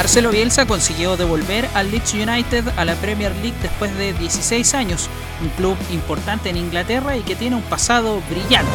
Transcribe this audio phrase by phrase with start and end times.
[0.00, 5.08] Marcelo Bielsa consiguió devolver al Leeds United a la Premier League después de 16 años,
[5.40, 8.72] un club importante en Inglaterra y que tiene un pasado brillante.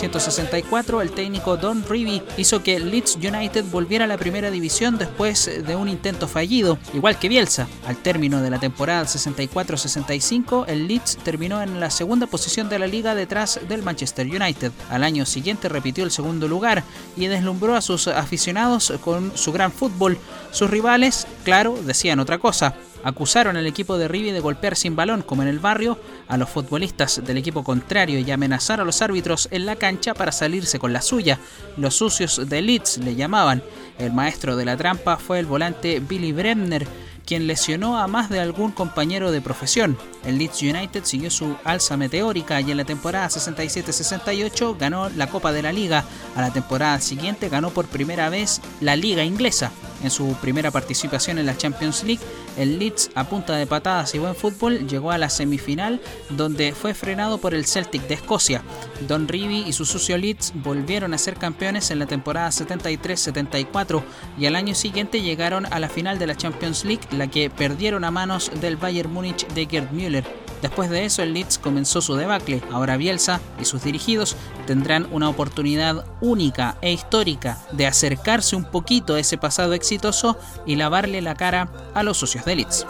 [0.00, 5.50] 1964, el técnico Don Revie hizo que Leeds United volviera a la primera división después
[5.66, 7.68] de un intento fallido, igual que Bielsa.
[7.86, 12.86] Al término de la temporada 64-65, el Leeds terminó en la segunda posición de la
[12.86, 14.72] liga detrás del Manchester United.
[14.88, 16.82] Al año siguiente repitió el segundo lugar
[17.14, 20.16] y deslumbró a sus aficionados con su gran fútbol.
[20.50, 22.74] Sus rivales, claro, decían otra cosa.
[23.02, 26.50] Acusaron al equipo de Rivi de golpear sin balón, como en el barrio, a los
[26.50, 30.92] futbolistas del equipo contrario y amenazar a los árbitros en la cancha para salirse con
[30.92, 31.38] la suya.
[31.76, 33.62] Los sucios de Leeds le llamaban.
[33.98, 36.86] El maestro de la trampa fue el volante Billy Bremner,
[37.24, 39.96] quien lesionó a más de algún compañero de profesión.
[40.24, 45.52] El Leeds United siguió su alza meteórica y en la temporada 67-68 ganó la Copa
[45.52, 46.04] de la Liga.
[46.34, 49.70] A la temporada siguiente ganó por primera vez la Liga Inglesa.
[50.02, 52.22] En su primera participación en la Champions League,
[52.56, 56.94] el Leeds, a punta de patadas y buen fútbol, llegó a la semifinal, donde fue
[56.94, 58.62] frenado por el Celtic de Escocia.
[59.06, 64.02] Don Rivi y su sucio Leeds volvieron a ser campeones en la temporada 73-74
[64.38, 68.04] y al año siguiente llegaron a la final de la Champions League, la que perdieron
[68.04, 70.39] a manos del Bayern Múnich de Gerd Müller.
[70.62, 72.62] Después de eso, el Leeds comenzó su debacle.
[72.70, 79.14] Ahora Bielsa y sus dirigidos tendrán una oportunidad única e histórica de acercarse un poquito
[79.14, 82.86] a ese pasado exitoso y lavarle la cara a los socios de Leeds.